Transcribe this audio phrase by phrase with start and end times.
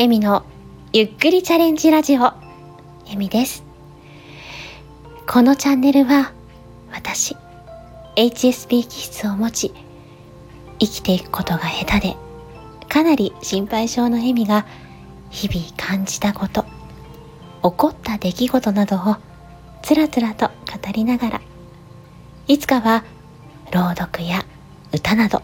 [0.00, 0.46] エミの
[0.94, 2.32] ゆっくりチャレンジラジオ。
[3.06, 3.62] エミです。
[5.28, 6.32] このチャンネルは
[6.90, 7.36] 私
[8.16, 9.74] HSP 気質を持ち
[10.78, 12.16] 生きていくことが下手で
[12.88, 14.64] かなり心配性のエミが
[15.28, 16.68] 日々感じたこと起
[17.76, 19.16] こった出来事などを
[19.82, 20.52] つらつらと語
[20.94, 21.40] りながら
[22.48, 23.04] いつかは
[23.70, 24.46] 朗読や
[24.94, 25.42] 歌など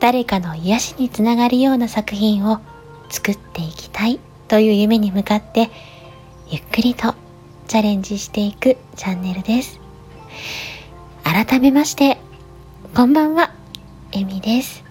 [0.00, 2.60] 誰かの癒しにつながるような作品を
[3.12, 5.68] 作っていきたいという夢に向かって
[6.48, 7.14] ゆっくりと
[7.68, 9.78] チャレンジしていくチャンネルです。
[11.22, 12.18] 改めまして
[12.94, 13.52] こんばんは
[14.12, 14.82] えみです、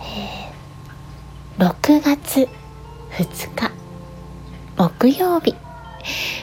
[0.00, 2.48] えー、6月
[3.12, 3.72] 2日
[4.76, 5.54] 木曜日。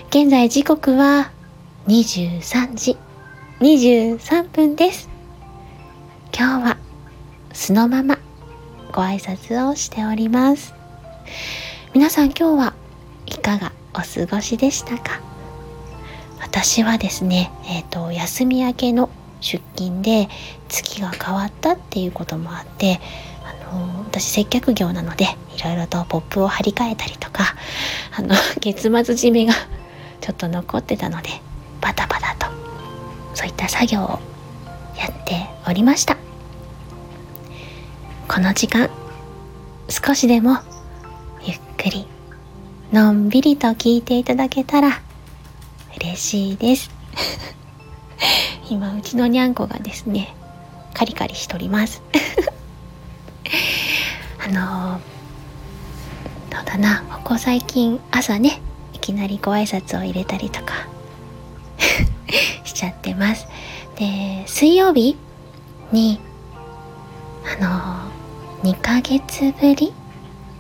[0.10, 1.32] 現在時刻は
[1.88, 2.98] 23時
[3.60, 5.10] 23分です。
[6.34, 6.78] 今日は
[7.52, 8.18] 素のまま
[8.94, 10.81] ご挨拶をしております。
[11.94, 12.74] 皆さん今日は
[13.26, 15.22] いかがお過ごしでしたか？
[16.42, 19.10] 私はですね、えっ、ー、と休み明けの
[19.42, 20.30] 出勤で
[20.70, 23.00] 月が変わったっていうこともあって
[23.70, 25.26] あの私接客業なので
[25.58, 27.56] いろいろとポップを張り替えたりとか
[28.16, 29.54] あの 月末締めが
[30.22, 31.30] ちょっと残ってたので
[31.82, 32.48] バタバタと
[33.34, 34.20] そういった作業を
[34.98, 36.18] やっておりました。
[38.28, 38.90] この時間
[39.90, 40.60] 少しでも
[41.82, 42.06] くり
[42.92, 45.02] のんびりと聞いていただけたら
[45.98, 46.92] 嬉しいです。
[48.70, 50.36] 今うちのにゃんこがですね
[50.94, 52.04] カリカリしとります。
[54.46, 55.02] あの
[56.52, 58.62] どうだなここ最近朝ね
[58.94, 60.88] いきなりご挨拶を入れたりとか
[62.64, 63.48] しちゃってます。
[63.96, 65.18] で水曜日
[65.92, 66.20] に
[67.60, 68.06] あ
[68.64, 69.92] の2ヶ月ぶり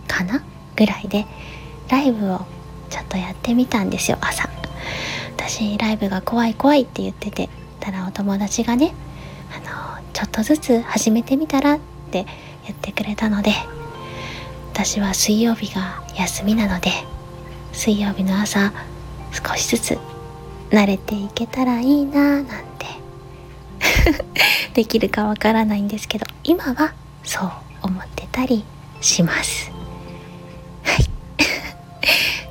[0.07, 0.43] かな
[0.75, 1.25] ぐらいで
[1.89, 2.39] ライブを
[2.89, 4.49] ちょっとやってみたんですよ朝
[5.37, 8.93] 私ライブが怖い怖いって言っててたらお友達がね
[9.51, 11.79] あのちょっとずつ始めてみたらっ
[12.11, 12.25] て
[12.63, 13.51] 言ってくれたので
[14.71, 16.91] 私は水曜日が休みなので
[17.73, 18.71] 水曜日の朝
[19.31, 19.99] 少しずつ
[20.69, 22.85] 慣れていけたらいいななんて
[24.73, 27.51] できるかわからないんですけど今はそう
[27.83, 28.63] 思ってたり
[29.01, 29.80] します。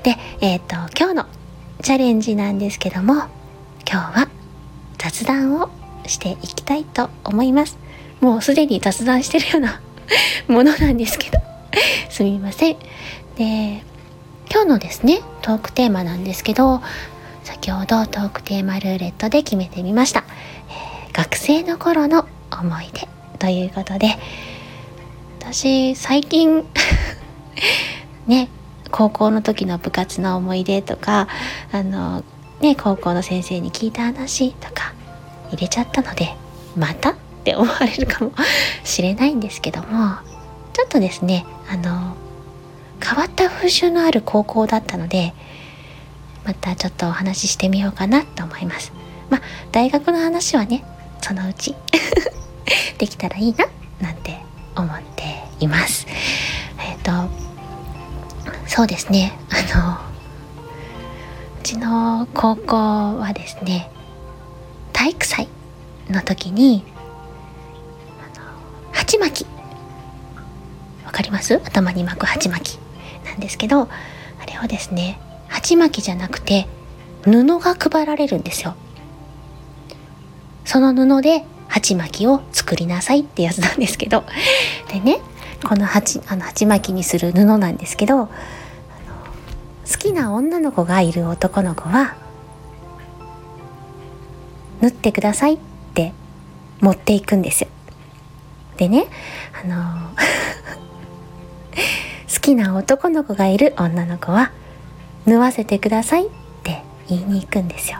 [0.02, 1.26] で、えっ、ー、と、今日の
[1.82, 3.14] チャレンジなんですけども、
[3.90, 4.28] 今日は
[4.98, 5.68] 雑談を
[6.06, 7.78] していきたいと思います。
[8.20, 9.80] もうすでに雑談してるような
[10.48, 11.38] ものなんですけど、
[12.08, 12.76] すみません。
[13.36, 13.82] で、
[14.50, 16.82] 今日のですね、トークテーマなんですけど、
[17.44, 20.24] 先ほどトークテーマルーレットで決めてみました。
[20.68, 23.08] えー、学生の頃の思い出
[23.38, 24.18] ということで、
[25.40, 26.64] 私最近
[28.26, 28.48] ね
[28.90, 31.28] 高校の時の部活の思い出とか
[31.72, 32.24] あの
[32.60, 34.94] ね高校の先生に聞いた話とか
[35.50, 36.34] 入れちゃったので
[36.76, 37.14] またっ
[37.44, 38.32] て思われるかも
[38.84, 40.16] しれないんですけども
[40.72, 42.16] ちょっとですねあの
[43.02, 45.32] 変わった風習のある高校だったので
[46.44, 48.92] またちょっとお話ししてみようかなと思います
[49.30, 50.84] まあ大学の話はね
[51.22, 51.74] そのうち
[52.98, 53.66] できたらいいな
[54.00, 54.38] なんて
[54.76, 56.06] 思っています。
[58.70, 59.36] そうですね。
[59.50, 59.94] あの
[61.58, 63.90] うちの高校はですね
[64.92, 65.48] 体育祭
[66.08, 66.84] の時に
[68.92, 69.46] 鉢巻き。
[71.04, 71.56] わかります？
[71.64, 72.80] 頭に巻く鉢巻き。
[73.26, 73.88] なんですけどあ
[74.46, 76.68] れをですね鉢巻きじゃなくて
[77.24, 78.76] 布が配られるんですよ。
[80.64, 84.22] その布で鉢巻きを作りなさいってやつなんですけど。
[84.92, 85.18] でね
[85.68, 88.30] この鉢あの鉢巻きにする布なんですけど
[89.90, 92.16] 好きな女の子がいる男の子は
[94.80, 95.58] 縫ってくださいっ
[95.94, 96.12] て
[96.80, 97.66] 持っていくんです。
[98.76, 99.08] でね
[99.62, 99.76] あの
[102.32, 104.52] 好きな男の子がいる女の子は
[105.26, 106.30] 縫わせてくださいっ
[106.62, 107.98] て言いに行くんですよ。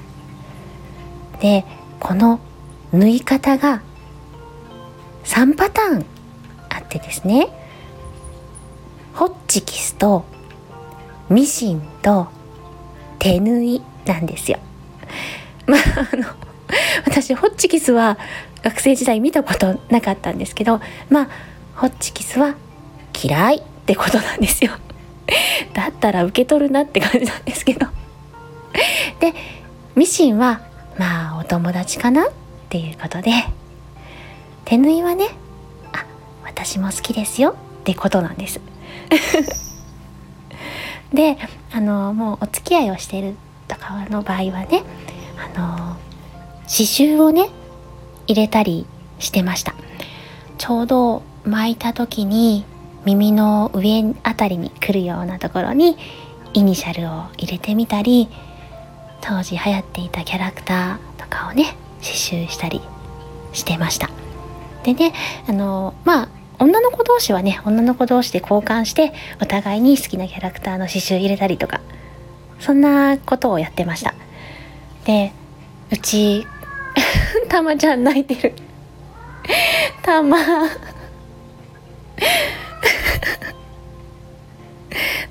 [1.40, 1.66] で
[1.98, 2.38] この
[2.92, 3.82] 縫い方が
[5.25, 6.06] 3パターン
[6.69, 7.48] あってですね
[9.14, 10.25] ホッチキスと
[11.30, 12.28] ミシンと
[13.20, 14.58] 手縫いなんですよ。
[15.66, 15.80] まあ
[16.12, 16.24] あの
[17.06, 18.18] 私ホッチキスは
[18.62, 21.28] 学生時代見たことなかったんですけどまあ
[21.76, 22.56] ホッチキスは
[23.22, 24.72] 嫌いってことなんですよ。
[25.72, 27.86] だったら受け取るなって感じなんですけど。
[29.20, 29.34] で
[29.94, 30.60] ミシンは
[30.98, 32.30] まあお友達かなっ
[32.68, 33.32] ていうことで
[34.64, 35.28] 手縫いはね
[35.92, 36.04] あ
[36.44, 38.60] 私も好きですよってことなんです
[41.12, 41.36] で
[41.72, 43.36] あのもうお付き合いをしている
[43.68, 44.82] とかの場合はね
[45.54, 45.96] あの
[46.62, 47.48] 刺繍をね
[48.26, 48.86] 入れたり
[49.18, 49.74] してました。
[50.58, 52.64] ちょうど巻いた時に
[53.04, 55.96] 耳の上あたりに来るようなところに
[56.52, 58.28] イニシャルを入れてみたり
[59.22, 62.12] 当時流行っていたキャラクターとかをね刺
[62.44, 62.80] 繍したり
[63.52, 64.10] してました。
[64.84, 65.12] でね
[65.48, 66.28] あのまあ
[66.60, 71.80] 女の子同士はね女の子同士で交換してお互いに好きなキャラクターの刺繍入れたりとか
[72.60, 74.14] そんなことをやってました。
[75.06, 75.32] で
[75.90, 76.46] うち
[77.48, 78.52] たまちゃん泣いてる。
[80.02, 80.36] たま。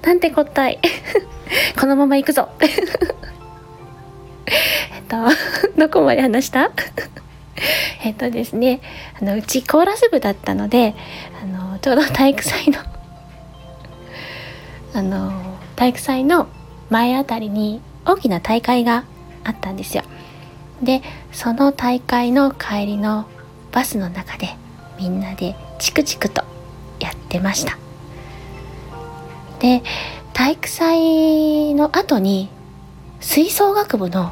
[0.01, 0.79] なんてこったい。
[1.79, 2.49] このまま行くぞ。
[2.59, 2.69] えっ
[5.07, 5.17] と
[5.77, 6.71] どこまで話した？
[8.01, 8.81] えっとですね
[9.21, 10.95] あのうちコーラス部だったので
[11.41, 12.79] あのちょうど体育祭の
[14.93, 15.31] あの
[15.75, 16.47] 体育祭の
[16.89, 19.03] 前あたりに大きな大会が
[19.43, 20.03] あったんですよ。
[20.81, 21.01] で
[21.31, 23.25] その大会の帰りの
[23.71, 24.55] バスの中で
[24.97, 26.43] みんなでチクチクと
[26.99, 27.77] やってました。
[29.59, 29.83] で
[30.33, 32.49] 体育祭の後に
[33.19, 34.31] 吹奏楽部の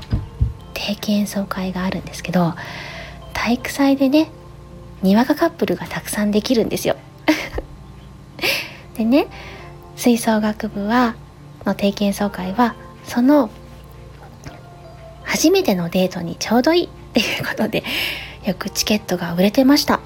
[0.74, 2.56] 定期演奏会があるんですけど
[3.48, 4.30] 体育祭でね
[5.02, 6.98] にわかカップルがたくさんできるんですよ。
[8.98, 9.28] でね
[9.96, 11.16] 吹奏楽部は
[11.66, 13.50] の定期演奏会はその
[15.24, 17.86] 初めてのデートにちょうどいい っていうことで
[18.44, 20.02] よくチケットが売れてました。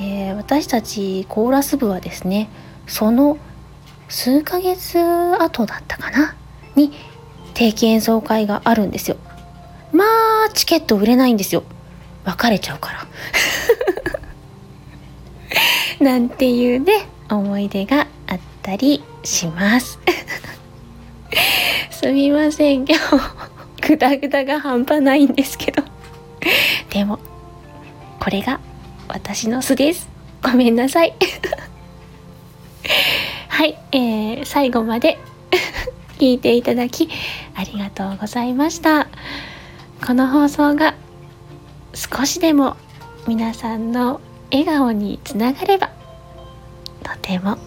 [0.00, 2.48] で私たちコーラス部はですね
[2.88, 3.38] その
[4.08, 4.98] 数ヶ月
[5.38, 6.34] 後だったかな？
[6.74, 6.92] に
[7.54, 9.18] 定期演奏会があるんですよ。
[9.92, 10.04] ま
[10.48, 11.62] あチケット売れないんですよ。
[12.24, 13.06] 別れちゃうから。
[16.12, 19.98] なんていうね思い出があったりします。
[21.90, 25.82] すみません今日グダグダが半端ないんですけど。
[26.90, 27.18] でも
[28.18, 28.60] これが
[29.08, 30.08] 私の巣です。
[30.42, 31.14] ごめんなさい。
[33.48, 35.18] はい、えー、最後まで
[36.18, 37.08] 聞いていただき
[37.54, 39.08] ありがとうございました。
[40.04, 40.94] この放送が
[42.00, 42.78] 少しでも
[43.28, 45.90] 皆さんの笑顔につながれば
[47.02, 47.58] とても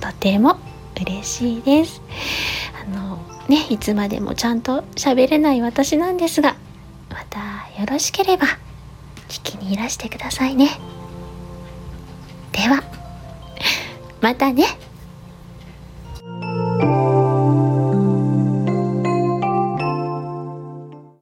[0.00, 0.56] とても
[1.00, 2.00] 嬉しいです。
[2.80, 3.18] あの
[3.48, 6.54] ねいつまでもちゃんと喋れない私なんですが
[7.10, 7.40] また
[7.80, 8.46] よろしければ
[9.28, 10.70] 聞きにいらしてくださいね。
[12.52, 12.84] では
[14.20, 14.64] またね。